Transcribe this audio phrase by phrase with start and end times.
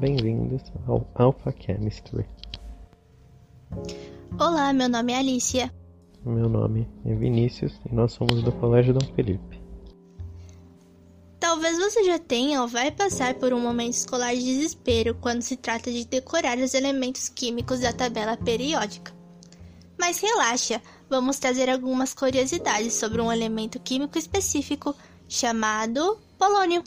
[0.00, 2.24] bem-vindos ao Alpha Chemistry.
[4.40, 5.70] Olá, meu nome é Alicia.
[6.24, 9.60] Meu nome é Vinícius e nós somos do Colégio Dom Felipe.
[11.38, 15.56] Talvez você já tenha ou vai passar por um momento escolar de desespero quando se
[15.56, 19.12] trata de decorar os elementos químicos da tabela periódica.
[19.98, 20.80] Mas relaxa,
[21.10, 24.96] vamos trazer algumas curiosidades sobre um elemento químico específico
[25.28, 26.82] chamado polônio.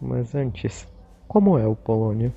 [0.00, 0.86] Mas antes,
[1.30, 2.34] como é o polônio?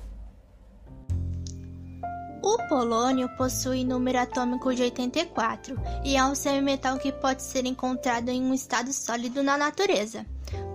[2.40, 8.28] O polônio possui número atômico de 84 e é um semimetal que pode ser encontrado
[8.28, 10.24] em um estado sólido na natureza.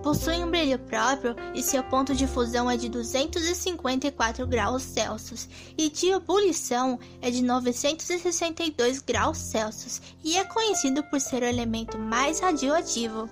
[0.02, 5.48] Possui um brilho próprio e seu ponto de fusão é de 254 graus Celsius
[5.78, 11.98] e de ebulição é de 962 graus Celsius e é conhecido por ser o elemento
[11.98, 13.30] mais radioativo.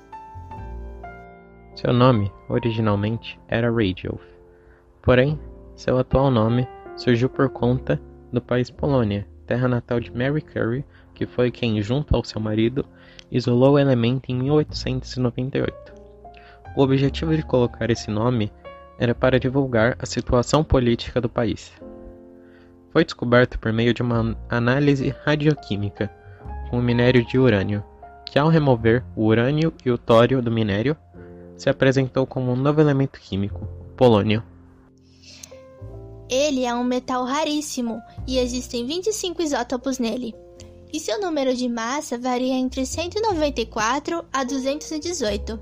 [1.77, 4.38] Seu nome, originalmente, era Radiolf.
[5.09, 5.41] Porém,
[5.75, 7.98] seu atual nome surgiu por conta
[8.31, 10.84] do país Polônia, terra natal de Mary Curie,
[11.15, 12.84] que foi quem, junto ao seu marido,
[13.33, 15.95] isolou o elemento em 1898.
[16.77, 18.53] O objetivo de colocar esse nome
[18.98, 21.72] era para divulgar a situação política do país.
[22.91, 26.12] Foi descoberto por meio de uma análise radioquímica
[26.69, 27.83] com o minério de urânio,
[28.27, 30.95] que ao remover o urânio e o tório do minério,
[31.56, 34.43] se apresentou como um novo elemento químico, polônio.
[36.31, 40.34] Ele é um metal raríssimo e existem 25 isótopos nele.
[40.93, 45.61] E seu número de massa varia entre 194 a 218.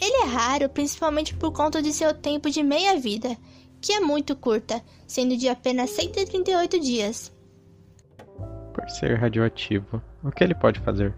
[0.00, 3.36] Ele é raro principalmente por conta de seu tempo de meia-vida,
[3.80, 7.32] que é muito curta, sendo de apenas 138 dias.
[8.72, 11.14] Por ser radioativo, o que ele pode fazer?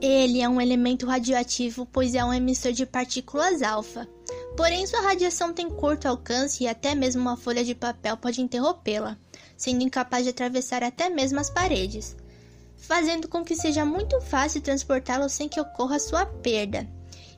[0.00, 4.08] Ele é um elemento radioativo, pois é um emissor de partículas alfa.
[4.56, 9.16] Porém, sua radiação tem curto alcance e até mesmo uma folha de papel pode interrompê-la,
[9.56, 12.14] sendo incapaz de atravessar até mesmo as paredes,
[12.76, 16.86] fazendo com que seja muito fácil transportá-lo sem que ocorra sua perda.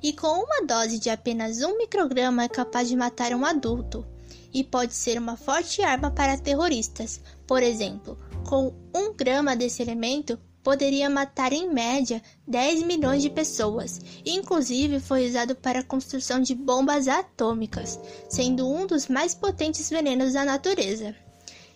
[0.03, 4.05] E com uma dose de apenas um micrograma é capaz de matar um adulto,
[4.53, 7.21] e pode ser uma forte arma para terroristas.
[7.47, 14.01] Por exemplo, com um grama desse elemento, poderia matar em média 10 milhões de pessoas.
[14.25, 20.33] Inclusive foi usado para a construção de bombas atômicas, sendo um dos mais potentes venenos
[20.33, 21.15] da natureza.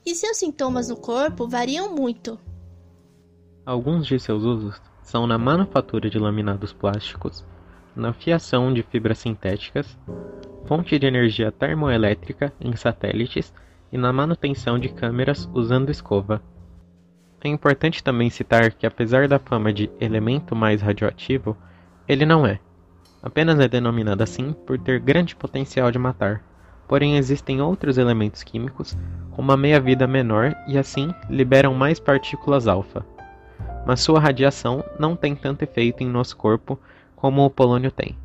[0.05, 2.39] E seus sintomas no corpo variam muito.
[3.67, 7.45] Alguns de seus usos são na manufatura de laminados plásticos,
[7.95, 9.99] na fiação de fibras sintéticas,
[10.67, 13.53] fonte de energia termoelétrica em satélites
[13.93, 16.43] e na manutenção de câmeras usando escova.
[17.43, 21.57] É importante também citar que, apesar da fama de elemento mais radioativo,
[22.09, 22.59] ele não é.
[23.23, 26.43] Apenas é denominado assim por ter grande potencial de matar.
[26.89, 28.97] Porém, existem outros elementos químicos
[29.31, 33.05] com uma meia-vida menor e assim liberam mais partículas alfa.
[33.87, 36.79] Mas sua radiação não tem tanto efeito em nosso corpo
[37.15, 38.17] como o polônio tem.